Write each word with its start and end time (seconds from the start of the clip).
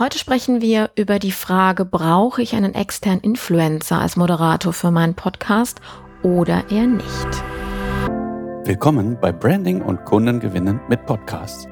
Heute 0.00 0.16
sprechen 0.16 0.60
wir 0.60 0.90
über 0.94 1.18
die 1.18 1.32
Frage, 1.32 1.84
brauche 1.84 2.40
ich 2.40 2.54
einen 2.54 2.72
externen 2.72 3.20
Influencer 3.20 3.98
als 4.00 4.14
Moderator 4.14 4.72
für 4.72 4.92
meinen 4.92 5.14
Podcast 5.14 5.80
oder 6.22 6.70
eher 6.70 6.86
nicht? 6.86 7.42
Willkommen 8.62 9.18
bei 9.20 9.32
Branding 9.32 9.82
und 9.82 10.04
Kundengewinnen 10.04 10.78
mit 10.88 11.04
Podcasts. 11.04 11.66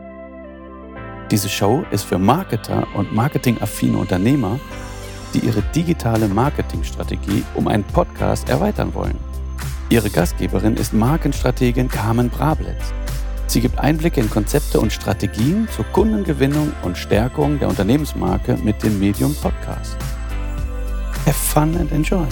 Diese 1.31 1.49
Show 1.49 1.85
ist 1.93 2.03
für 2.03 2.19
Marketer 2.19 2.89
und 2.97 3.15
marketingaffine 3.15 3.97
Unternehmer, 3.97 4.59
die 5.33 5.47
ihre 5.47 5.63
digitale 5.73 6.27
Marketingstrategie 6.27 7.45
um 7.55 7.69
einen 7.69 7.85
Podcast 7.85 8.49
erweitern 8.49 8.93
wollen. 8.93 9.19
Ihre 9.89 10.11
Gastgeberin 10.11 10.75
ist 10.75 10.93
Markenstrategin 10.93 11.87
Carmen 11.87 12.29
Brablitz. 12.29 12.93
Sie 13.49 13.61
gibt 13.61 13.79
Einblicke 13.79 14.21
in 14.21 14.29
Konzepte 14.29 14.81
und 14.81 14.93
Strategien 14.93 15.69
zur 15.75 15.85
Kundengewinnung 15.87 16.73
und 16.83 16.99
Stärkung 16.99 17.59
der 17.59 17.69
Unternehmensmarke 17.69 18.57
mit 18.57 18.83
dem 18.83 18.99
Medium 18.99 19.35
Podcast. 19.37 19.97
Have 21.25 21.33
fun 21.33 21.77
and 21.77 21.93
enjoy. 21.93 22.27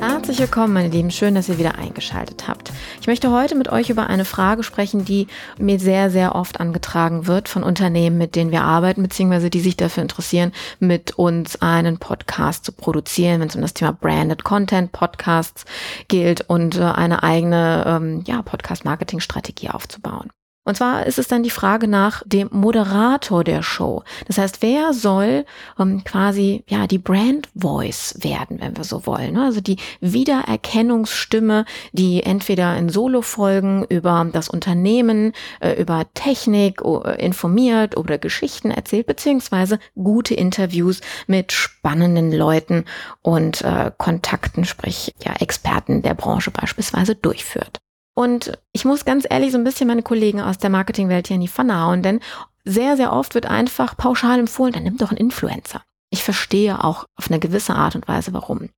Herzlich 0.00 0.40
willkommen, 0.40 0.72
meine 0.72 0.88
Lieben. 0.88 1.10
Schön, 1.10 1.36
dass 1.36 1.48
ihr 1.48 1.58
wieder 1.58 1.76
eingeschaltet 1.76 2.48
habt. 2.48 2.71
Ich 3.02 3.08
möchte 3.08 3.32
heute 3.32 3.56
mit 3.56 3.68
euch 3.68 3.90
über 3.90 4.06
eine 4.06 4.24
Frage 4.24 4.62
sprechen, 4.62 5.04
die 5.04 5.26
mir 5.58 5.80
sehr, 5.80 6.08
sehr 6.08 6.36
oft 6.36 6.60
angetragen 6.60 7.26
wird 7.26 7.48
von 7.48 7.64
Unternehmen, 7.64 8.16
mit 8.16 8.36
denen 8.36 8.52
wir 8.52 8.62
arbeiten, 8.62 9.02
beziehungsweise 9.02 9.50
die 9.50 9.58
sich 9.58 9.76
dafür 9.76 10.04
interessieren, 10.04 10.52
mit 10.78 11.18
uns 11.18 11.60
einen 11.60 11.98
Podcast 11.98 12.64
zu 12.64 12.70
produzieren, 12.70 13.40
wenn 13.40 13.48
es 13.48 13.56
um 13.56 13.60
das 13.60 13.74
Thema 13.74 13.90
Branded 13.90 14.44
Content 14.44 14.92
Podcasts 14.92 15.64
gilt 16.06 16.42
und 16.42 16.78
äh, 16.78 16.82
eine 16.82 17.24
eigene 17.24 17.82
ähm, 17.88 18.22
ja, 18.24 18.40
Podcast-Marketing-Strategie 18.40 19.70
aufzubauen. 19.70 20.30
Und 20.64 20.76
zwar 20.76 21.06
ist 21.06 21.18
es 21.18 21.26
dann 21.26 21.42
die 21.42 21.50
Frage 21.50 21.88
nach 21.88 22.22
dem 22.24 22.48
Moderator 22.52 23.42
der 23.42 23.62
Show. 23.62 24.04
Das 24.28 24.38
heißt, 24.38 24.62
wer 24.62 24.92
soll 24.92 25.44
ähm, 25.78 26.04
quasi 26.04 26.62
ja 26.68 26.86
die 26.86 26.98
Brand 26.98 27.48
Voice 27.56 28.14
werden, 28.20 28.60
wenn 28.60 28.76
wir 28.76 28.84
so 28.84 29.04
wollen. 29.04 29.34
Ne? 29.34 29.44
Also 29.44 29.60
die 29.60 29.76
Wiedererkennungsstimme, 30.00 31.64
die 31.90 32.22
entweder 32.22 32.76
in 32.76 32.90
Solo-Folgen 32.90 33.84
über 33.88 34.24
das 34.32 34.48
Unternehmen, 34.48 35.32
äh, 35.58 35.72
über 35.80 36.06
Technik 36.14 36.80
äh, 36.84 37.24
informiert 37.24 37.96
oder 37.96 38.18
Geschichten 38.18 38.70
erzählt, 38.70 39.06
beziehungsweise 39.06 39.80
gute 40.00 40.34
Interviews 40.34 41.00
mit 41.26 41.50
spannenden 41.50 42.30
Leuten 42.30 42.84
und 43.20 43.62
äh, 43.62 43.90
Kontakten, 43.98 44.64
sprich 44.64 45.12
ja 45.24 45.32
Experten 45.40 46.02
der 46.02 46.14
Branche 46.14 46.52
beispielsweise 46.52 47.16
durchführt. 47.16 47.81
Und 48.14 48.58
ich 48.72 48.84
muss 48.84 49.04
ganz 49.04 49.26
ehrlich 49.28 49.52
so 49.52 49.58
ein 49.58 49.64
bisschen 49.64 49.88
meine 49.88 50.02
Kollegen 50.02 50.40
aus 50.40 50.58
der 50.58 50.70
Marketingwelt 50.70 51.28
hier 51.28 51.36
in 51.36 51.40
die 51.40 51.48
Pfanne 51.48 51.80
hauen, 51.80 52.02
denn 52.02 52.20
sehr, 52.64 52.96
sehr 52.96 53.12
oft 53.12 53.34
wird 53.34 53.46
einfach 53.46 53.96
pauschal 53.96 54.38
empfohlen, 54.38 54.72
dann 54.72 54.84
nimm 54.84 54.96
doch 54.96 55.10
einen 55.10 55.18
Influencer. 55.18 55.82
Ich 56.10 56.22
verstehe 56.22 56.84
auch 56.84 57.06
auf 57.16 57.30
eine 57.30 57.40
gewisse 57.40 57.74
Art 57.74 57.94
und 57.94 58.06
Weise, 58.06 58.32
warum. 58.34 58.68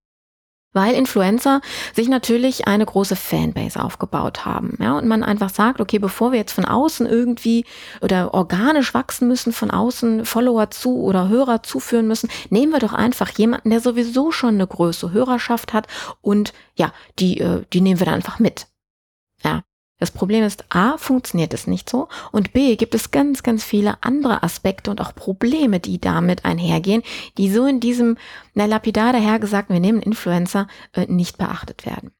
Weil 0.72 0.94
Influencer 0.94 1.60
sich 1.94 2.08
natürlich 2.08 2.66
eine 2.66 2.84
große 2.84 3.14
Fanbase 3.14 3.80
aufgebaut 3.80 4.44
haben. 4.44 4.76
Ja, 4.80 4.98
und 4.98 5.06
man 5.06 5.22
einfach 5.22 5.50
sagt, 5.50 5.80
okay, 5.80 6.00
bevor 6.00 6.32
wir 6.32 6.38
jetzt 6.38 6.52
von 6.52 6.64
außen 6.64 7.06
irgendwie 7.06 7.64
oder 8.00 8.34
organisch 8.34 8.92
wachsen 8.92 9.28
müssen, 9.28 9.52
von 9.52 9.70
außen 9.70 10.24
Follower 10.24 10.70
zu 10.70 11.00
oder 11.00 11.28
Hörer 11.28 11.62
zuführen 11.62 12.08
müssen, 12.08 12.28
nehmen 12.50 12.72
wir 12.72 12.80
doch 12.80 12.92
einfach 12.92 13.30
jemanden, 13.30 13.70
der 13.70 13.80
sowieso 13.80 14.32
schon 14.32 14.54
eine 14.54 14.66
größere 14.66 15.12
Hörerschaft 15.12 15.72
hat 15.72 15.86
und 16.22 16.52
ja, 16.76 16.92
die, 17.20 17.38
äh, 17.38 17.62
die 17.72 17.80
nehmen 17.80 18.00
wir 18.00 18.06
dann 18.06 18.16
einfach 18.16 18.41
mit. 18.41 18.66
Ja. 19.45 19.62
Das 19.98 20.11
Problem 20.11 20.42
ist, 20.42 20.64
A, 20.70 20.98
funktioniert 20.98 21.55
es 21.55 21.69
nicht 21.69 21.89
so 21.89 22.09
und 22.33 22.53
B, 22.53 22.75
gibt 22.75 22.97
es 22.97 23.12
ganz, 23.12 23.45
ganz 23.45 23.62
viele 23.62 24.03
andere 24.03 24.42
Aspekte 24.42 24.91
und 24.91 25.00
auch 25.00 25.14
Probleme, 25.14 25.78
die 25.78 26.00
damit 26.00 26.45
einhergehen, 26.45 27.03
die 27.39 27.48
so 27.48 27.65
in 27.67 27.78
diesem, 27.78 28.19
na, 28.55 28.67
lapidar 28.67 29.12
dahergesagten, 29.12 29.72
wir 29.72 29.81
nehmen 29.81 30.03
Influencer, 30.03 30.67
äh, 30.95 31.06
nicht 31.06 31.39
beachtet 31.39 31.87
werden. 31.87 32.11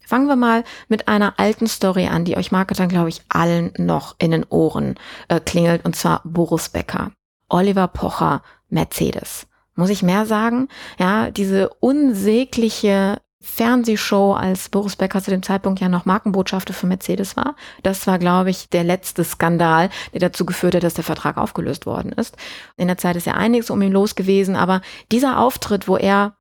Fangen 0.00 0.26
wir 0.26 0.36
mal 0.36 0.64
mit 0.88 1.08
einer 1.08 1.38
alten 1.38 1.68
Story 1.68 2.06
an, 2.06 2.24
die 2.24 2.36
euch 2.36 2.50
Marketern, 2.50 2.88
glaube 2.88 3.10
ich, 3.10 3.22
allen 3.28 3.72
noch 3.76 4.16
in 4.18 4.30
den 4.30 4.44
Ohren 4.48 4.98
äh, 5.28 5.38
klingelt, 5.40 5.84
und 5.84 5.94
zwar 5.94 6.22
Boris 6.24 6.70
Becker, 6.70 7.12
Oliver 7.48 7.86
Pocher, 7.86 8.42
Mercedes. 8.70 9.46
Muss 9.76 9.90
ich 9.90 10.02
mehr 10.02 10.26
sagen? 10.26 10.68
Ja, 10.98 11.30
diese 11.30 11.68
unsägliche 11.80 13.20
Fernsehshow, 13.42 14.34
als 14.34 14.68
Boris 14.68 14.96
Becker 14.96 15.22
zu 15.22 15.30
dem 15.30 15.42
Zeitpunkt 15.42 15.80
ja 15.80 15.88
noch 15.88 16.04
Markenbotschafter 16.04 16.74
für 16.74 16.86
Mercedes 16.86 17.36
war. 17.36 17.56
Das 17.82 18.06
war, 18.06 18.18
glaube 18.18 18.50
ich, 18.50 18.68
der 18.68 18.84
letzte 18.84 19.24
Skandal, 19.24 19.88
der 20.12 20.20
dazu 20.20 20.44
geführt 20.44 20.74
hat, 20.74 20.82
dass 20.82 20.94
der 20.94 21.04
Vertrag 21.04 21.38
aufgelöst 21.38 21.86
worden 21.86 22.12
ist. 22.12 22.36
In 22.76 22.88
der 22.88 22.98
Zeit 22.98 23.16
ist 23.16 23.26
ja 23.26 23.34
einiges 23.34 23.70
um 23.70 23.80
ihn 23.80 23.92
los 23.92 24.14
gewesen, 24.14 24.56
aber 24.56 24.82
dieser 25.10 25.38
Auftritt, 25.38 25.88
wo 25.88 25.96
er, 25.96 26.36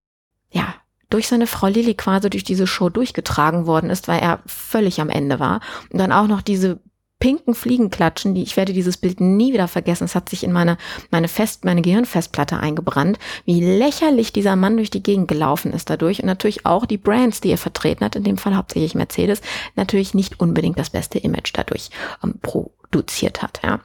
ja, 0.52 0.76
durch 1.10 1.28
seine 1.28 1.48
Frau 1.48 1.68
Lilly 1.68 1.96
quasi 1.96 2.30
durch 2.30 2.44
diese 2.44 2.68
Show 2.68 2.90
durchgetragen 2.90 3.66
worden 3.66 3.90
ist, 3.90 4.08
weil 4.08 4.20
er 4.20 4.42
völlig 4.46 5.02
am 5.02 5.10
Ende 5.10 5.40
war. 5.40 5.62
Und 5.92 6.00
dann 6.00 6.12
auch 6.12 6.28
noch 6.28 6.42
diese 6.42 6.80
pinken 7.20 7.54
Fliegenklatschen, 7.54 8.34
die 8.34 8.44
ich 8.44 8.56
werde 8.58 8.74
dieses 8.74 8.98
Bild 8.98 9.20
nie 9.20 9.54
wieder 9.54 9.68
vergessen. 9.68 10.06
Es 10.06 10.16
hat 10.16 10.30
sich 10.30 10.44
in 10.44 10.52
meine 10.52 10.78
meine 11.12 11.28
Fest 11.28 11.66
meine 11.66 11.82
Gehirnfestplatte 11.82 12.60
eingebrannt, 12.60 13.20
wie 13.46 13.62
lächerlich 13.62 14.32
dieser 14.34 14.56
Mann 14.56 14.78
durch 14.78 14.90
die 14.90 15.04
Gegend 15.04 15.28
gelaufen 15.28 15.74
ist 15.74 15.90
dadurch 15.90 16.20
und 16.22 16.28
natürlich 16.28 16.66
auch 16.66 16.86
die 16.86 16.98
Brands, 16.98 17.42
die 17.42 17.52
er 17.52 17.58
vertreten 17.58 18.06
hat, 18.06 18.16
in 18.16 18.24
dem 18.24 18.38
Fall 18.38 18.56
hauptsächlich 18.56 18.96
Mercedes, 18.96 19.42
natürlich 19.76 20.14
nicht 20.14 20.40
unbedingt 20.40 20.80
das 20.80 20.90
beste 20.90 21.20
Image 21.20 21.52
dadurch 21.54 21.90
ähm, 22.24 22.36
produziert 22.42 23.42
hat, 23.42 23.60
ja. 23.64 23.80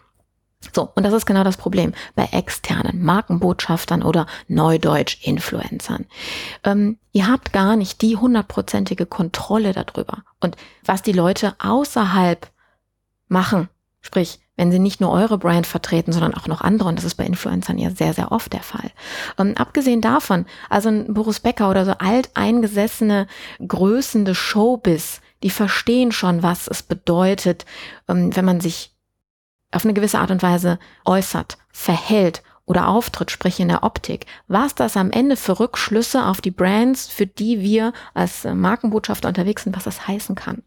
So, 0.72 0.90
und 0.94 1.02
das 1.02 1.12
ist 1.12 1.26
genau 1.26 1.44
das 1.44 1.56
Problem 1.56 1.92
bei 2.14 2.28
externen 2.32 3.04
Markenbotschaftern 3.04 4.02
oder 4.02 4.26
Neudeutsch 4.48 5.18
Influencern. 5.22 6.06
Ähm, 6.64 6.98
ihr 7.12 7.28
habt 7.28 7.52
gar 7.52 7.76
nicht 7.76 8.00
die 8.00 8.16
hundertprozentige 8.16 9.06
Kontrolle 9.06 9.72
darüber. 9.72 10.24
Und 10.40 10.56
was 10.84 11.02
die 11.02 11.12
Leute 11.12 11.54
außerhalb 11.58 12.48
machen. 13.28 13.68
Sprich, 14.00 14.40
wenn 14.56 14.70
sie 14.70 14.78
nicht 14.78 15.00
nur 15.00 15.10
eure 15.10 15.38
Brand 15.38 15.66
vertreten, 15.66 16.12
sondern 16.12 16.34
auch 16.34 16.46
noch 16.46 16.60
andere. 16.60 16.88
Und 16.88 16.96
das 16.96 17.04
ist 17.04 17.14
bei 17.14 17.24
Influencern 17.24 17.78
ja 17.78 17.90
sehr, 17.90 18.12
sehr 18.12 18.32
oft 18.32 18.52
der 18.52 18.62
Fall. 18.62 18.90
Ähm, 19.38 19.54
abgesehen 19.56 20.00
davon, 20.00 20.46
also 20.68 20.90
ein 20.90 21.12
Boris 21.14 21.40
Becker 21.40 21.70
oder 21.70 21.84
so 21.84 21.92
alteingesessene 21.92 23.26
Größen 23.66 24.24
des 24.24 24.36
Showbiz, 24.36 25.20
die 25.42 25.50
verstehen 25.50 26.12
schon, 26.12 26.42
was 26.42 26.68
es 26.68 26.82
bedeutet, 26.82 27.64
ähm, 28.08 28.34
wenn 28.36 28.44
man 28.44 28.60
sich 28.60 28.94
auf 29.72 29.84
eine 29.84 29.94
gewisse 29.94 30.18
Art 30.18 30.30
und 30.30 30.42
Weise 30.42 30.78
äußert, 31.04 31.58
verhält 31.72 32.42
oder 32.66 32.88
auftritt, 32.88 33.30
sprich 33.30 33.60
in 33.60 33.68
der 33.68 33.82
Optik, 33.82 34.26
was 34.46 34.74
das 34.74 34.96
am 34.96 35.10
Ende 35.10 35.36
für 35.36 35.58
Rückschlüsse 35.58 36.24
auf 36.24 36.40
die 36.40 36.50
Brands, 36.50 37.08
für 37.08 37.26
die 37.26 37.60
wir 37.60 37.92
als 38.14 38.44
Markenbotschafter 38.44 39.28
unterwegs 39.28 39.64
sind, 39.64 39.76
was 39.76 39.84
das 39.84 40.06
heißen 40.06 40.34
kann. 40.34 40.62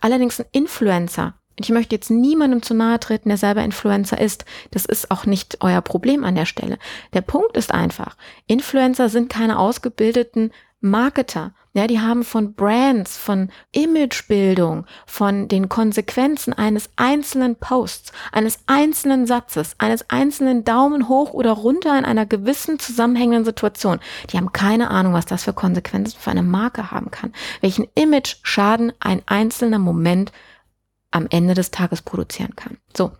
Allerdings 0.00 0.40
ein 0.40 0.46
Influencer, 0.52 1.34
ich 1.56 1.70
möchte 1.70 1.94
jetzt 1.94 2.10
niemandem 2.10 2.62
zu 2.62 2.74
nahe 2.74 2.98
treten, 3.00 3.28
der 3.28 3.38
selber 3.38 3.62
Influencer 3.62 4.20
ist. 4.20 4.44
Das 4.70 4.84
ist 4.84 5.10
auch 5.10 5.26
nicht 5.26 5.58
euer 5.60 5.80
Problem 5.80 6.24
an 6.24 6.34
der 6.34 6.46
Stelle. 6.46 6.78
Der 7.12 7.20
Punkt 7.20 7.56
ist 7.56 7.72
einfach, 7.72 8.16
Influencer 8.46 9.08
sind 9.08 9.28
keine 9.28 9.58
ausgebildeten 9.58 10.50
Marketer. 10.80 11.52
Ja, 11.74 11.86
die 11.86 12.00
haben 12.00 12.22
von 12.22 12.52
Brands, 12.52 13.16
von 13.16 13.48
Imagebildung, 13.70 14.84
von 15.06 15.48
den 15.48 15.70
Konsequenzen 15.70 16.52
eines 16.52 16.90
einzelnen 16.96 17.56
Posts, 17.56 18.12
eines 18.30 18.58
einzelnen 18.66 19.26
Satzes, 19.26 19.74
eines 19.78 20.10
einzelnen 20.10 20.64
Daumen 20.64 21.08
hoch 21.08 21.32
oder 21.32 21.52
runter 21.52 21.96
in 21.98 22.04
einer 22.04 22.26
gewissen 22.26 22.78
zusammenhängenden 22.78 23.46
Situation. 23.46 24.00
Die 24.30 24.36
haben 24.36 24.52
keine 24.52 24.90
Ahnung, 24.90 25.14
was 25.14 25.24
das 25.24 25.44
für 25.44 25.54
Konsequenzen 25.54 26.18
für 26.18 26.30
eine 26.30 26.42
Marke 26.42 26.90
haben 26.90 27.10
kann. 27.10 27.32
Welchen 27.62 27.86
Image-Schaden 27.94 28.92
ein 29.00 29.22
einzelner 29.24 29.78
Moment 29.78 30.30
am 31.12 31.26
Ende 31.30 31.54
des 31.54 31.70
Tages 31.70 32.02
produzieren 32.02 32.56
kann. 32.56 32.78
So. 32.96 33.12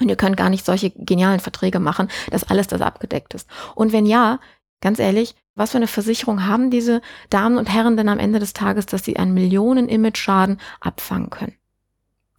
Und 0.00 0.08
ihr 0.08 0.16
könnt 0.16 0.36
gar 0.36 0.50
nicht 0.50 0.66
solche 0.66 0.90
genialen 0.90 1.40
Verträge 1.40 1.80
machen, 1.80 2.08
dass 2.30 2.44
alles 2.44 2.66
das 2.66 2.82
abgedeckt 2.82 3.32
ist. 3.32 3.48
Und 3.74 3.92
wenn 3.92 4.04
ja, 4.04 4.40
ganz 4.82 4.98
ehrlich, 4.98 5.34
was 5.54 5.70
für 5.70 5.78
eine 5.78 5.86
Versicherung 5.86 6.46
haben 6.46 6.70
diese 6.70 7.00
Damen 7.30 7.56
und 7.56 7.72
Herren 7.72 7.96
denn 7.96 8.10
am 8.10 8.18
Ende 8.18 8.38
des 8.38 8.52
Tages, 8.52 8.84
dass 8.84 9.04
sie 9.04 9.16
einen 9.16 9.32
Millionen-Image-Schaden 9.32 10.60
abfangen 10.80 11.30
können? 11.30 11.54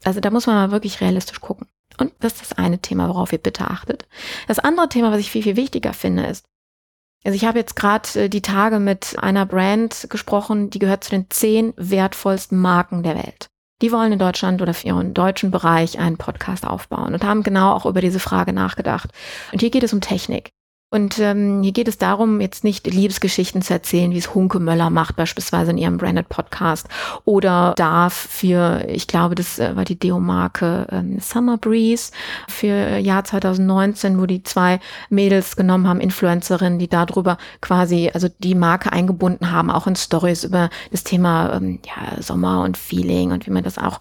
Also 0.04 0.20
da 0.20 0.30
muss 0.30 0.46
man 0.46 0.56
mal 0.56 0.72
wirklich 0.72 1.02
realistisch 1.02 1.42
gucken. 1.42 1.68
Und 1.98 2.14
das 2.20 2.34
ist 2.34 2.42
das 2.52 2.58
eine 2.60 2.78
Thema, 2.78 3.10
worauf 3.10 3.34
ihr 3.34 3.40
bitte 3.40 3.66
achtet. 3.66 4.08
Das 4.48 4.60
andere 4.60 4.90
Thema, 4.90 5.12
was 5.12 5.20
ich 5.20 5.32
viel, 5.32 5.42
viel 5.42 5.56
wichtiger 5.56 5.94
finde, 5.94 6.28
ist, 6.28 6.46
also 7.24 7.36
ich 7.36 7.46
habe 7.46 7.58
jetzt 7.58 7.76
gerade 7.76 8.08
äh, 8.16 8.30
die 8.30 8.42
Tage 8.42 8.80
mit 8.80 9.18
einer 9.20 9.46
Brand 9.46 10.08
gesprochen, 10.10 10.70
die 10.70 10.80
gehört 10.80 11.04
zu 11.04 11.10
den 11.10 11.30
zehn 11.30 11.74
wertvollsten 11.76 12.60
Marken 12.60 13.04
der 13.04 13.16
Welt. 13.16 13.50
Die 13.82 13.92
wollen 13.92 14.12
in 14.12 14.20
Deutschland 14.20 14.62
oder 14.62 14.74
für 14.74 14.88
ihren 14.88 15.14
deutschen 15.14 15.52
Bereich 15.52 16.00
einen 16.00 16.18
Podcast 16.18 16.66
aufbauen 16.66 17.14
und 17.14 17.24
haben 17.24 17.44
genau 17.44 17.74
auch 17.74 17.86
über 17.86 18.02
diese 18.02 18.20
Frage 18.20 18.52
nachgedacht. 18.52 19.10
Und 19.52 19.60
hier 19.60 19.70
geht 19.70 19.84
es 19.84 19.94
um 19.94 20.02
Technik. 20.02 20.52
Und 20.90 21.20
ähm, 21.20 21.64
hier 21.64 21.74
geht 21.74 21.90
es 21.90 21.98
darum, 21.98 22.40
jetzt 22.40 22.64
nicht 22.64 22.88
Liebesgeschichten 22.88 23.62
zu 23.62 23.74
erzählen, 23.74 24.12
wie 24.12 24.18
es 24.18 24.34
Hunke 24.34 24.62
Möller 24.62 24.90
macht, 24.90 25.18
beispielsweise 25.18 25.72
in 25.72 25.78
ihrem 25.78 25.98
Branded 25.98 26.30
Podcast 26.30 26.88
oder 27.26 27.74
darf 27.76 28.14
für, 28.14 28.86
ich 28.88 29.06
glaube, 29.06 29.36
das 29.36 29.60
äh, 29.60 29.76
war 29.76 29.84
die 29.84 30.00
Deo-Marke 30.00 30.88
ähm, 30.90 31.20
Summer 31.20 31.58
Breeze 31.58 32.14
für 32.48 33.00
Jahr 33.00 33.26
2019, 33.26 34.18
wo 34.18 34.26
die 34.28 34.44
zwei 34.44 34.80
Mädels 35.10 35.58
genommen 35.58 35.90
haben, 35.90 36.00
Influencerinnen, 36.00 36.80
die 36.80 36.88
darüber 36.88 37.38
quasi, 37.60 38.10
also 38.14 38.30
die 38.40 38.56
Marke 38.56 38.94
eingebunden 38.94 39.52
haben, 39.52 39.70
auch 39.70 39.88
in 39.88 39.98
Stories 39.98 40.46
über 40.46 40.70
das 40.92 41.04
Thema 41.04 41.54
ähm, 41.58 41.80
ja, 41.86 42.22
Sommer 42.22 42.64
und 42.64 42.78
Feeling 42.78 43.34
und 43.34 43.46
wie 43.46 43.52
man 43.52 43.64
das 43.66 43.78
auch 43.78 44.00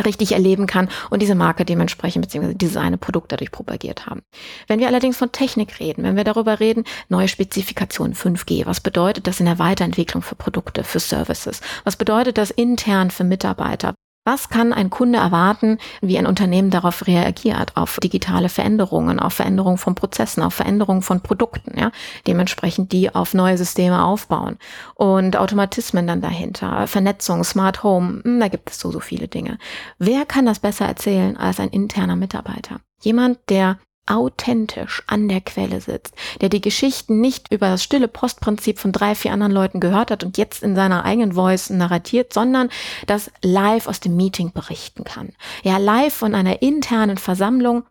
richtig 0.00 0.32
erleben 0.32 0.66
kann 0.66 0.88
und 1.10 1.22
diese 1.22 1.34
Marke 1.34 1.64
dementsprechend 1.64 2.22
beziehungsweise 2.22 2.56
dieses 2.56 2.76
eine 2.76 2.98
Produkt 2.98 3.32
dadurch 3.32 3.50
propagiert 3.50 4.06
haben. 4.06 4.22
Wenn 4.66 4.80
wir 4.80 4.88
allerdings 4.88 5.16
von 5.16 5.32
Technik 5.32 5.80
reden, 5.80 6.02
wenn 6.02 6.16
wir 6.16 6.24
darüber 6.24 6.60
reden, 6.60 6.84
neue 7.08 7.28
Spezifikationen 7.28 8.14
5G, 8.14 8.66
was 8.66 8.80
bedeutet 8.80 9.26
das 9.26 9.40
in 9.40 9.46
der 9.46 9.58
Weiterentwicklung 9.58 10.22
für 10.22 10.34
Produkte, 10.34 10.84
für 10.84 11.00
Services? 11.00 11.60
Was 11.84 11.96
bedeutet 11.96 12.38
das 12.38 12.50
intern 12.50 13.10
für 13.10 13.24
Mitarbeiter? 13.24 13.94
Was 14.24 14.48
kann 14.48 14.72
ein 14.72 14.88
Kunde 14.88 15.18
erwarten, 15.18 15.78
wie 16.00 16.16
ein 16.16 16.26
Unternehmen 16.26 16.70
darauf 16.70 17.08
reagiert, 17.08 17.76
auf 17.76 17.98
digitale 17.98 18.48
Veränderungen, 18.48 19.18
auf 19.18 19.32
Veränderungen 19.32 19.78
von 19.78 19.96
Prozessen, 19.96 20.44
auf 20.44 20.54
Veränderungen 20.54 21.02
von 21.02 21.22
Produkten, 21.22 21.76
ja, 21.76 21.90
dementsprechend 22.28 22.92
die 22.92 23.12
auf 23.12 23.34
neue 23.34 23.58
Systeme 23.58 24.04
aufbauen 24.04 24.58
und 24.94 25.36
Automatismen 25.36 26.06
dann 26.06 26.20
dahinter, 26.20 26.86
Vernetzung, 26.86 27.42
Smart 27.42 27.82
Home, 27.82 28.20
hm, 28.22 28.38
da 28.38 28.46
gibt 28.46 28.70
es 28.70 28.78
so, 28.78 28.92
so 28.92 29.00
viele 29.00 29.26
Dinge. 29.26 29.58
Wer 29.98 30.24
kann 30.24 30.46
das 30.46 30.60
besser 30.60 30.86
erzählen 30.86 31.36
als 31.36 31.58
ein 31.58 31.70
interner 31.70 32.14
Mitarbeiter? 32.14 32.80
Jemand, 33.02 33.40
der 33.48 33.78
authentisch 34.06 35.02
an 35.06 35.28
der 35.28 35.40
Quelle 35.40 35.80
sitzt, 35.80 36.14
der 36.40 36.48
die 36.48 36.60
Geschichten 36.60 37.20
nicht 37.20 37.52
über 37.52 37.68
das 37.68 37.82
stille 37.82 38.08
Postprinzip 38.08 38.78
von 38.78 38.92
drei, 38.92 39.14
vier 39.14 39.32
anderen 39.32 39.52
Leuten 39.52 39.80
gehört 39.80 40.10
hat 40.10 40.24
und 40.24 40.38
jetzt 40.38 40.62
in 40.62 40.74
seiner 40.74 41.04
eigenen 41.04 41.32
Voice 41.32 41.70
narratiert, 41.70 42.32
sondern 42.32 42.68
das 43.06 43.30
live 43.42 43.86
aus 43.86 44.00
dem 44.00 44.16
Meeting 44.16 44.52
berichten 44.52 45.04
kann. 45.04 45.32
Ja, 45.62 45.78
live 45.78 46.14
von 46.14 46.34
einer 46.34 46.62
internen 46.62 47.18
Versammlung 47.18 47.84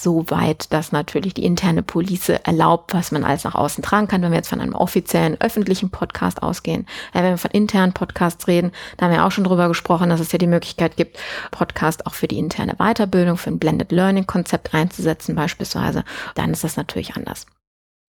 soweit 0.00 0.72
das 0.72 0.92
natürlich 0.92 1.34
die 1.34 1.44
interne 1.44 1.82
Police 1.82 2.28
erlaubt, 2.28 2.94
was 2.94 3.10
man 3.10 3.24
alles 3.24 3.44
nach 3.44 3.54
außen 3.54 3.82
tragen 3.82 4.08
kann. 4.08 4.22
Wenn 4.22 4.30
wir 4.30 4.38
jetzt 4.38 4.48
von 4.48 4.60
einem 4.60 4.74
offiziellen 4.74 5.40
öffentlichen 5.40 5.90
Podcast 5.90 6.42
ausgehen, 6.42 6.86
äh, 7.12 7.22
wenn 7.22 7.30
wir 7.30 7.38
von 7.38 7.50
internen 7.50 7.92
Podcasts 7.92 8.46
reden, 8.46 8.72
da 8.96 9.06
haben 9.06 9.12
wir 9.12 9.24
auch 9.24 9.32
schon 9.32 9.44
drüber 9.44 9.68
gesprochen, 9.68 10.10
dass 10.10 10.20
es 10.20 10.32
ja 10.32 10.38
die 10.38 10.46
Möglichkeit 10.46 10.96
gibt, 10.96 11.18
Podcast 11.50 12.06
auch 12.06 12.14
für 12.14 12.28
die 12.28 12.38
interne 12.38 12.76
Weiterbildung, 12.76 13.36
für 13.36 13.50
ein 13.50 13.58
Blended 13.58 13.92
Learning 13.92 14.26
Konzept 14.26 14.74
einzusetzen 14.74 15.34
beispielsweise, 15.34 16.04
dann 16.34 16.52
ist 16.52 16.64
das 16.64 16.76
natürlich 16.76 17.16
anders. 17.16 17.46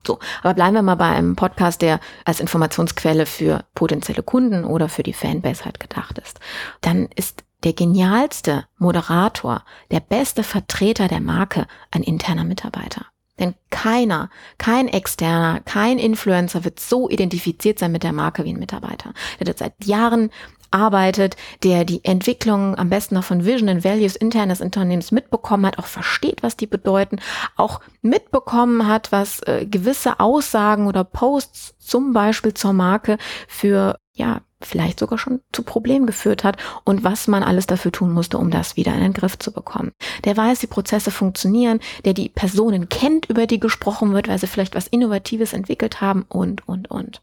So, 0.06 0.20
aber 0.42 0.54
bleiben 0.54 0.76
wir 0.76 0.82
mal 0.82 0.96
bei 0.96 1.10
einem 1.10 1.36
Podcast, 1.36 1.82
der 1.82 2.00
als 2.24 2.40
Informationsquelle 2.40 3.26
für 3.26 3.66
potenzielle 3.76 4.24
Kunden 4.24 4.64
oder 4.64 4.88
für 4.88 5.04
die 5.04 5.14
Fanbase 5.14 5.66
halt 5.66 5.80
gedacht 5.80 6.18
ist. 6.20 6.40
Dann 6.82 7.10
ist 7.16 7.44
der 7.64 7.74
genialste 7.74 8.66
Moderator, 8.78 9.64
der 9.92 10.00
beste 10.00 10.44
Vertreter 10.44 11.08
der 11.08 11.22
Marke 11.22 11.68
ein 11.92 12.04
interner 12.04 12.44
Mitarbeiter. 12.44 13.06
Denn 13.40 13.56
keiner, 13.70 14.30
kein 14.58 14.88
externer, 14.88 15.62
kein 15.62 15.98
Influencer 15.98 16.66
wird 16.66 16.80
so 16.80 17.10
identifiziert 17.10 17.80
sein 17.80 17.92
mit 17.92 18.04
der 18.04 18.12
Marke 18.12 18.44
wie 18.44 18.50
ein 18.50 18.60
Mitarbeiter. 18.60 19.14
Der 19.40 19.48
hat 19.48 19.58
seit 19.58 19.86
Jahren 19.86 20.30
arbeitet, 20.72 21.36
der 21.64 21.84
die 21.86 22.04
Entwicklung 22.06 22.78
am 22.78 22.90
besten 22.90 23.16
noch 23.16 23.24
von 23.24 23.46
Vision 23.46 23.70
and 23.70 23.84
Values 23.84 24.16
internes 24.16 24.62
Unternehmens 24.62 25.12
mitbekommen 25.12 25.66
hat, 25.66 25.80
auch 25.80 25.86
versteht, 25.86 26.44
was 26.44 26.58
die 26.58 26.68
bedeuten, 26.68 27.20
auch 27.56 27.80
mitbekommen 28.02 28.88
hat, 28.88 29.12
was 29.12 29.42
äh, 29.44 29.66
gewisse 29.66 30.20
Aussagen 30.20 30.88
oder 30.88 31.04
Posts 31.04 31.76
zum 31.80 32.14
Beispiel 32.14 32.54
zur 32.54 32.74
Marke 32.74 33.18
für 33.48 33.98
ja 34.14 34.42
vielleicht 34.62 35.00
sogar 35.00 35.18
schon 35.18 35.42
zu 35.52 35.64
Problemen 35.64 36.06
geführt 36.06 36.44
hat 36.44 36.58
und 36.84 37.04
was 37.04 37.28
man 37.28 37.44
alles 37.44 37.68
dafür 37.68 37.92
tun 37.92 38.12
musste, 38.12 38.38
um 38.38 38.52
das 38.52 38.76
wieder 38.76 38.94
in 38.94 39.02
den 39.02 39.14
Griff 39.14 39.38
zu 39.38 39.52
bekommen. 39.52 39.92
Der 40.26 40.36
weiß, 40.36 40.62
wie 40.62 40.68
Prozesse 40.68 41.12
funktionieren, 41.12 41.80
der 42.06 42.14
die 42.14 42.30
Personen 42.30 42.90
kennt, 42.90 43.28
über 43.28 43.48
die 43.48 43.60
gesprochen 43.60 44.14
wird, 44.14 44.28
weil 44.28 44.40
sie 44.40 44.48
vielleicht 44.48 44.76
was 44.76 44.88
Innovatives 44.88 45.54
entwickelt 45.54 46.02
haben 46.02 46.26
und, 46.28 46.68
und, 46.68 46.92
und. 46.92 47.22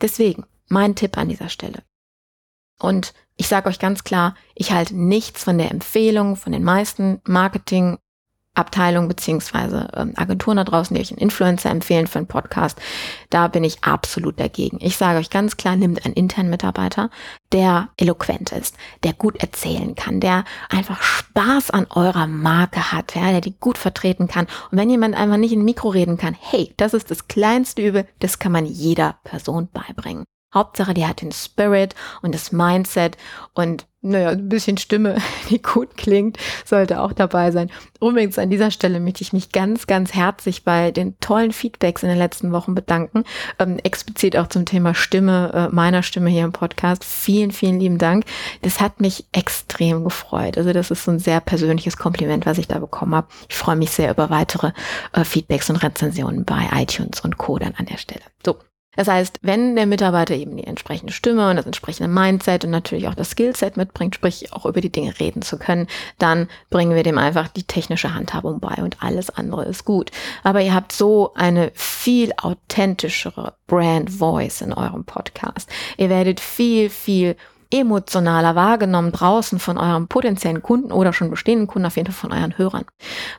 Deswegen 0.00 0.44
mein 0.68 0.94
Tipp 0.94 1.16
an 1.16 1.28
dieser 1.28 1.48
Stelle. 1.48 1.82
Und 2.80 3.14
ich 3.36 3.48
sage 3.48 3.68
euch 3.68 3.78
ganz 3.78 4.04
klar, 4.04 4.34
ich 4.54 4.72
halte 4.72 4.96
nichts 4.96 5.44
von 5.44 5.58
der 5.58 5.70
Empfehlung 5.70 6.36
von 6.36 6.52
den 6.52 6.64
meisten 6.64 7.20
Marketing 7.24 7.98
Abteilungen 8.54 9.08
beziehungsweise 9.08 9.88
ähm, 9.94 10.12
Agenturen 10.16 10.58
da 10.58 10.64
draußen, 10.64 10.94
die 10.94 11.00
euch 11.00 11.10
einen 11.10 11.20
Influencer 11.20 11.70
empfehlen 11.70 12.06
für 12.06 12.18
einen 12.18 12.26
Podcast, 12.26 12.78
da 13.30 13.48
bin 13.48 13.64
ich 13.64 13.82
absolut 13.82 14.38
dagegen. 14.38 14.78
Ich 14.80 14.96
sage 14.96 15.18
euch 15.18 15.30
ganz 15.30 15.56
klar, 15.56 15.76
nehmt 15.76 16.04
einen 16.04 16.14
internen 16.14 16.50
Mitarbeiter, 16.50 17.08
der 17.52 17.88
eloquent 17.96 18.52
ist, 18.52 18.76
der 19.04 19.14
gut 19.14 19.36
erzählen 19.40 19.94
kann, 19.94 20.20
der 20.20 20.44
einfach 20.68 21.02
Spaß 21.02 21.70
an 21.70 21.86
eurer 21.90 22.26
Marke 22.26 22.92
hat, 22.92 23.14
ja, 23.14 23.30
der 23.30 23.40
die 23.40 23.56
gut 23.58 23.78
vertreten 23.78 24.28
kann. 24.28 24.46
Und 24.70 24.78
wenn 24.78 24.90
jemand 24.90 25.14
einfach 25.14 25.38
nicht 25.38 25.52
in 25.52 25.64
Mikro 25.64 25.88
reden 25.88 26.18
kann, 26.18 26.36
hey, 26.38 26.74
das 26.76 26.92
ist 26.92 27.10
das 27.10 27.28
kleinste 27.28 27.80
Übel, 27.82 28.06
das 28.18 28.38
kann 28.38 28.52
man 28.52 28.66
jeder 28.66 29.16
Person 29.24 29.68
beibringen. 29.72 30.24
Hauptsache, 30.54 30.94
die 30.94 31.06
hat 31.06 31.22
den 31.22 31.32
Spirit 31.32 31.94
und 32.22 32.34
das 32.34 32.52
Mindset 32.52 33.16
und 33.54 33.86
naja, 34.04 34.30
ein 34.30 34.48
bisschen 34.48 34.76
Stimme, 34.78 35.16
die 35.48 35.62
gut 35.62 35.96
klingt, 35.96 36.36
sollte 36.64 37.00
auch 37.00 37.12
dabei 37.12 37.52
sein. 37.52 37.70
Übrigens 38.00 38.36
an 38.36 38.50
dieser 38.50 38.72
Stelle 38.72 38.98
möchte 38.98 39.22
ich 39.22 39.32
mich 39.32 39.52
ganz, 39.52 39.86
ganz 39.86 40.12
herzlich 40.12 40.64
bei 40.64 40.90
den 40.90 41.18
tollen 41.20 41.52
Feedbacks 41.52 42.02
in 42.02 42.08
den 42.08 42.18
letzten 42.18 42.50
Wochen 42.50 42.74
bedanken. 42.74 43.22
Ähm, 43.60 43.78
explizit 43.78 44.36
auch 44.36 44.48
zum 44.48 44.66
Thema 44.66 44.94
Stimme, 44.94 45.52
äh, 45.54 45.74
meiner 45.74 46.02
Stimme 46.02 46.30
hier 46.30 46.44
im 46.44 46.52
Podcast. 46.52 47.04
Vielen, 47.04 47.52
vielen 47.52 47.78
lieben 47.78 47.98
Dank. 47.98 48.24
Das 48.62 48.80
hat 48.80 49.00
mich 49.00 49.26
extrem 49.30 50.02
gefreut. 50.02 50.58
Also 50.58 50.72
das 50.72 50.90
ist 50.90 51.04
so 51.04 51.12
ein 51.12 51.20
sehr 51.20 51.40
persönliches 51.40 51.96
Kompliment, 51.96 52.44
was 52.44 52.58
ich 52.58 52.66
da 52.66 52.80
bekommen 52.80 53.14
habe. 53.14 53.28
Ich 53.48 53.54
freue 53.54 53.76
mich 53.76 53.92
sehr 53.92 54.10
über 54.10 54.30
weitere 54.30 54.72
äh, 55.12 55.22
Feedbacks 55.22 55.70
und 55.70 55.76
Rezensionen 55.76 56.44
bei 56.44 56.68
iTunes 56.74 57.20
und 57.20 57.38
Co. 57.38 57.58
dann 57.58 57.74
an 57.76 57.86
der 57.86 57.98
Stelle. 57.98 58.22
So, 58.44 58.58
das 58.96 59.08
heißt, 59.08 59.38
wenn 59.42 59.74
der 59.74 59.86
Mitarbeiter 59.86 60.34
eben 60.34 60.56
die 60.56 60.66
entsprechende 60.66 61.12
Stimme 61.12 61.48
und 61.48 61.56
das 61.56 61.66
entsprechende 61.66 62.12
Mindset 62.12 62.64
und 62.64 62.70
natürlich 62.70 63.08
auch 63.08 63.14
das 63.14 63.30
Skillset 63.30 63.76
mitbringt, 63.76 64.14
sprich 64.14 64.52
auch 64.52 64.66
über 64.66 64.80
die 64.80 64.92
Dinge 64.92 65.18
reden 65.18 65.42
zu 65.42 65.58
können, 65.58 65.86
dann 66.18 66.48
bringen 66.68 66.94
wir 66.94 67.02
dem 67.02 67.18
einfach 67.18 67.48
die 67.48 67.64
technische 67.64 68.14
Handhabung 68.14 68.60
bei 68.60 68.74
und 68.82 69.02
alles 69.02 69.30
andere 69.30 69.64
ist 69.64 69.84
gut. 69.84 70.10
Aber 70.42 70.60
ihr 70.60 70.74
habt 70.74 70.92
so 70.92 71.32
eine 71.34 71.72
viel 71.74 72.32
authentischere 72.36 73.54
Brand 73.66 74.10
Voice 74.10 74.60
in 74.60 74.72
eurem 74.74 75.04
Podcast. 75.04 75.70
Ihr 75.96 76.10
werdet 76.10 76.40
viel, 76.40 76.90
viel 76.90 77.36
emotionaler 77.72 78.54
wahrgenommen 78.54 79.12
draußen 79.12 79.58
von 79.58 79.78
eurem 79.78 80.06
potenziellen 80.06 80.62
Kunden 80.62 80.92
oder 80.92 81.12
schon 81.12 81.30
bestehenden 81.30 81.66
Kunden, 81.66 81.86
auf 81.86 81.96
jeden 81.96 82.12
Fall 82.12 82.30
von 82.30 82.38
euren 82.38 82.58
Hörern, 82.58 82.84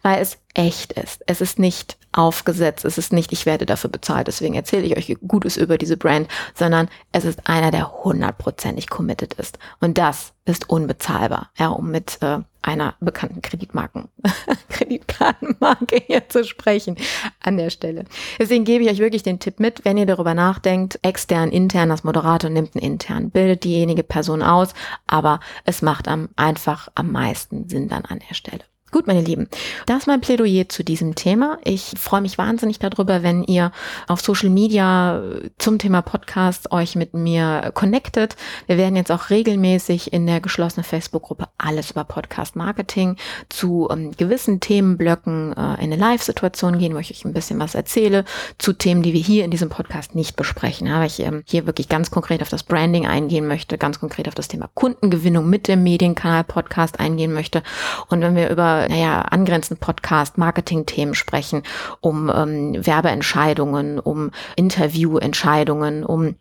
weil 0.02 0.22
es 0.22 0.40
echt 0.54 0.94
ist. 0.94 1.22
Es 1.28 1.42
ist 1.42 1.60
nicht 1.60 1.98
aufgesetzt, 2.12 2.86
es 2.86 2.98
ist 2.98 3.14
nicht, 3.14 3.32
ich 3.32 3.46
werde 3.46 3.66
dafür 3.66 3.90
bezahlt, 3.90 4.28
deswegen 4.28 4.56
erzähle 4.56 4.84
ich 4.84 4.98
euch 4.98 5.18
Gutes 5.28 5.58
über 5.58 5.78
diese 5.78 5.98
Brand, 5.98 6.28
sondern 6.54 6.90
es 7.12 7.26
ist 7.26 7.48
einer, 7.48 7.72
der 7.72 8.04
hundertprozentig 8.04 8.90
committed 8.90 9.34
ist. 9.36 9.58
Und 9.80 9.98
das 9.98 10.34
ist 10.46 10.70
unbezahlbar, 10.70 11.50
ja, 11.58 11.70
um 11.70 11.90
mit 11.90 12.22
äh, 12.22 12.40
einer 12.64 12.96
bekannten 13.00 13.42
Kreditmarken, 13.42 14.10
Kreditkartenmarke 14.70 16.02
hier 16.08 16.28
zu 16.30 16.44
sprechen 16.44 16.98
an 17.42 17.58
der 17.58 17.70
Stelle. 17.70 18.06
Deswegen 18.40 18.64
gebe 18.64 18.84
ich 18.84 18.90
euch 18.90 19.00
wirklich 19.00 19.24
den 19.24 19.40
Tipp 19.40 19.60
mit, 19.60 19.86
wenn 19.86 19.98
ihr 19.98 20.06
darüber 20.06 20.34
nachdenkt, 20.34 21.00
extern, 21.04 21.52
intern, 21.52 21.90
das 21.90 22.04
Moderator 22.04 22.50
nimmt 22.50 22.76
einen 22.76 22.84
intern, 22.84 23.30
bildet 23.30 23.64
diejenige 23.64 24.04
Person 24.04 24.42
aus, 24.42 24.74
aber 25.06 25.40
es 25.66 25.82
macht 25.82 26.08
am 26.08 26.30
einfach 26.36 26.88
am 26.96 27.12
meisten 27.12 27.70
Sinn 27.70 27.90
dann 27.90 28.06
an 28.06 28.20
der 28.28 28.34
Stelle. 28.34 28.64
Gut, 28.94 29.08
meine 29.08 29.22
Lieben, 29.22 29.48
das 29.88 30.02
ist 30.02 30.08
mein 30.08 30.22
Plädoyer 30.22 30.70
zu 30.70 30.84
diesem 30.84 31.16
Thema. 31.16 31.58
Ich 31.64 31.94
freue 31.98 32.22
mich 32.22 32.38
wahnsinnig 32.38 32.78
darüber, 32.78 33.24
wenn 33.24 33.44
ihr 33.44 33.72
auf 34.08 34.22
Social 34.22 34.52
Media 34.52 35.20
zum 35.58 35.80
Thema 35.80 36.04
Podcast 36.04 36.72
euch 36.72 36.96
mit 36.96 37.16
mir 37.16 37.72
connectet. 37.74 38.36
Wir 38.68 38.78
werden 38.78 38.96
jetzt 38.96 39.12
auch 39.12 39.32
regelmäßig 39.32 40.14
in 40.14 40.28
der 40.28 40.42
geschlossenen 40.42 40.84
Facebook-Gruppe 40.84 41.48
alles 41.58 41.90
über 41.90 42.04
Podcast 42.04 42.56
Marketing 42.56 43.16
zu 43.50 43.90
ähm, 43.92 44.12
gewissen 44.12 44.60
Themenblöcken 44.60 45.54
äh, 45.54 45.84
in 45.84 45.92
eine 45.92 45.96
Live-Situation 45.96 46.78
gehen, 46.78 46.94
wo 46.94 47.00
ich 47.00 47.10
euch 47.10 47.26
ein 47.26 47.34
bisschen 47.34 47.60
was 47.60 47.74
erzähle 47.74 48.26
zu 48.60 48.74
Themen, 48.74 49.02
die 49.02 49.14
wir 49.14 49.22
hier 49.22 49.44
in 49.44 49.50
diesem 49.50 49.70
Podcast 49.70 50.14
nicht 50.14 50.36
besprechen. 50.36 50.88
Aber 50.88 51.06
ich 51.06 51.20
ähm, 51.20 51.42
hier 51.48 51.66
wirklich 51.66 51.90
ganz 51.90 52.12
konkret 52.12 52.44
auf 52.44 52.50
das 52.50 52.62
Branding 52.62 53.08
eingehen 53.08 53.48
möchte, 53.48 53.80
ganz 53.80 54.00
konkret 54.00 54.28
auf 54.28 54.36
das 54.36 54.50
Thema 54.50 54.70
Kundengewinnung 54.76 55.50
mit 55.50 55.68
dem 55.68 55.82
Medienkanal 55.82 56.44
Podcast 56.44 57.00
eingehen 57.00 57.34
möchte. 57.34 57.64
Und 58.10 58.22
wenn 58.22 58.36
wir 58.36 58.52
über 58.52 58.83
naja, 58.90 59.22
angrenzenden 59.22 59.80
Podcast, 59.80 60.38
Marketing-Themen 60.38 61.16
sprechen, 61.16 61.64
um 62.02 62.32
ähm, 62.34 62.86
Werbeentscheidungen, 62.86 64.00
um 64.00 64.32
Interviewentscheidungen, 64.56 66.04
um 66.06 66.36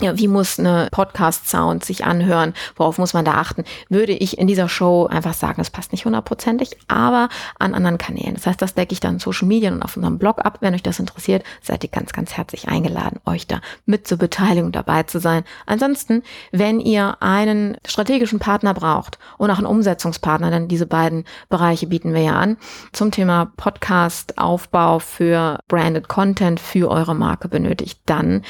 ja, 0.00 0.18
wie 0.18 0.28
muss 0.28 0.58
eine 0.58 0.88
Podcast-Sound 0.90 1.84
sich 1.84 2.04
anhören, 2.04 2.52
worauf 2.76 2.98
muss 2.98 3.14
man 3.14 3.24
da 3.24 3.34
achten, 3.34 3.64
würde 3.88 4.12
ich 4.12 4.36
in 4.36 4.46
dieser 4.46 4.68
Show 4.68 5.06
einfach 5.06 5.32
sagen, 5.32 5.56
das 5.56 5.70
passt 5.70 5.92
nicht 5.92 6.04
hundertprozentig, 6.04 6.76
aber 6.86 7.30
an 7.58 7.74
anderen 7.74 7.96
Kanälen. 7.96 8.34
Das 8.34 8.46
heißt, 8.46 8.60
das 8.60 8.74
decke 8.74 8.92
ich 8.92 9.00
dann 9.00 9.18
Social 9.18 9.48
Media 9.48 9.72
und 9.72 9.82
auf 9.82 9.96
unserem 9.96 10.18
Blog 10.18 10.44
ab. 10.44 10.58
Wenn 10.60 10.74
euch 10.74 10.82
das 10.82 10.98
interessiert, 10.98 11.44
seid 11.62 11.82
ihr 11.82 11.90
ganz, 11.90 12.12
ganz 12.12 12.34
herzlich 12.36 12.68
eingeladen, 12.68 13.20
euch 13.24 13.46
da 13.46 13.60
mit 13.86 14.06
zur 14.06 14.18
Beteiligung 14.18 14.70
dabei 14.70 15.04
zu 15.04 15.18
sein. 15.18 15.44
Ansonsten, 15.64 16.22
wenn 16.52 16.78
ihr 16.78 17.16
einen 17.20 17.78
strategischen 17.86 18.38
Partner 18.38 18.74
braucht 18.74 19.18
und 19.38 19.50
auch 19.50 19.58
einen 19.58 19.66
Umsetzungspartner, 19.66 20.50
denn 20.50 20.68
diese 20.68 20.86
beiden 20.86 21.24
Bereiche 21.48 21.86
bieten 21.86 22.12
wir 22.12 22.22
ja 22.22 22.34
an, 22.34 22.58
zum 22.92 23.10
Thema 23.10 23.50
Podcast-Aufbau 23.56 24.98
für 24.98 25.58
Branded 25.68 26.08
Content 26.08 26.60
für 26.60 26.90
eure 26.90 27.14
Marke 27.14 27.48
benötigt, 27.48 28.00
dann 28.04 28.42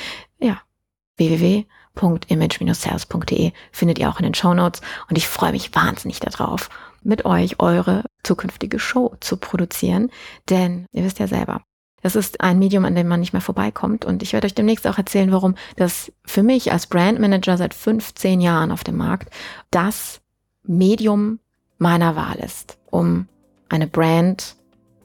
www.image-sales.de 1.16 3.52
findet 3.72 3.98
ihr 3.98 4.08
auch 4.08 4.18
in 4.18 4.24
den 4.24 4.34
Show 4.34 4.54
Notes. 4.54 4.80
Und 5.08 5.16
ich 5.16 5.28
freue 5.28 5.52
mich 5.52 5.74
wahnsinnig 5.74 6.20
darauf, 6.20 6.68
mit 7.02 7.24
euch 7.24 7.60
eure 7.60 8.04
zukünftige 8.22 8.78
Show 8.78 9.14
zu 9.20 9.36
produzieren, 9.36 10.10
denn 10.48 10.86
ihr 10.92 11.04
wisst 11.04 11.18
ja 11.18 11.28
selber, 11.28 11.62
das 12.02 12.14
ist 12.14 12.40
ein 12.40 12.58
Medium, 12.58 12.84
an 12.84 12.94
dem 12.94 13.08
man 13.08 13.20
nicht 13.20 13.32
mehr 13.32 13.42
vorbeikommt. 13.42 14.04
Und 14.04 14.22
ich 14.22 14.32
werde 14.32 14.46
euch 14.46 14.54
demnächst 14.54 14.86
auch 14.86 14.98
erzählen, 14.98 15.32
warum 15.32 15.56
das 15.76 16.12
für 16.24 16.42
mich 16.42 16.70
als 16.70 16.86
Brandmanager 16.86 17.56
seit 17.56 17.74
15 17.74 18.40
Jahren 18.40 18.70
auf 18.70 18.84
dem 18.84 18.96
Markt 18.96 19.30
das 19.70 20.20
Medium 20.62 21.40
meiner 21.78 22.14
Wahl 22.14 22.36
ist, 22.36 22.78
um 22.90 23.28
eine 23.68 23.86
Brand 23.86 24.56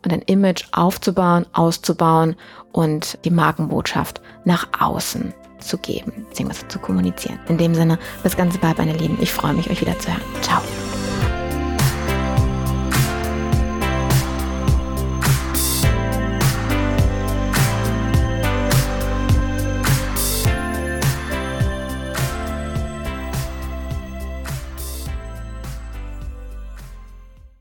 und 0.04 0.14
ein 0.14 0.22
Image 0.22 0.66
aufzubauen, 0.72 1.46
auszubauen 1.54 2.36
und 2.72 3.18
die 3.26 3.32
Markenbotschaft 3.32 4.22
nach 4.46 4.68
außen 4.80 5.34
zu 5.62 5.78
geben, 5.78 6.26
beziehungsweise 6.30 6.68
zu 6.68 6.80
kommunizieren. 6.80 7.40
In 7.48 7.58
dem 7.58 7.76
Sinne, 7.76 8.00
bis 8.24 8.36
ganz 8.36 8.58
bald, 8.58 8.78
meine 8.78 8.94
Lieben. 8.94 9.18
Ich 9.22 9.32
freue 9.32 9.54
mich, 9.54 9.70
euch 9.70 9.82
wieder 9.82 9.98
zu 10.00 10.10
hören. 10.10 10.22
Ciao. 10.42 10.62